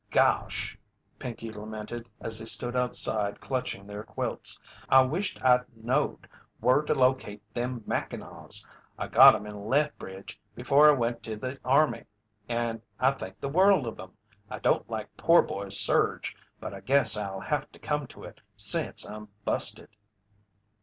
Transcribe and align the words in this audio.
"Gosh!" 0.09 0.79
Pinkey 1.19 1.51
lamented, 1.51 2.09
as 2.19 2.39
they 2.39 2.45
stood 2.45 2.75
outside 2.75 3.39
clutching 3.39 3.85
their 3.85 4.01
quilts, 4.03 4.59
"I 4.89 5.03
wisht 5.03 5.39
I 5.45 5.59
knowed 5.75 6.27
whur 6.59 6.81
to 6.85 6.95
locate 6.95 7.43
them 7.53 7.83
mackinaws. 7.85 8.65
I 8.97 9.05
got 9.05 9.35
'em 9.35 9.45
in 9.45 9.67
Lethbridge 9.67 10.41
before 10.55 10.89
I 10.89 10.93
went 10.93 11.21
to 11.21 11.35
the 11.35 11.59
army, 11.63 12.05
and 12.49 12.81
I 12.99 13.11
think 13.11 13.39
the 13.39 13.47
world 13.47 13.85
of 13.85 13.99
'em. 13.99 14.13
I 14.49 14.57
don't 14.57 14.89
like 14.89 15.15
'poor 15.17 15.43
boys 15.43 15.77
serge,' 15.79 16.35
but 16.59 16.73
I 16.73 16.79
guess 16.79 17.15
I'll 17.15 17.41
have 17.41 17.71
to 17.71 17.77
come 17.77 18.07
to 18.07 18.23
it, 18.23 18.41
since 18.57 19.05
I'm 19.05 19.29
busted." 19.45 19.89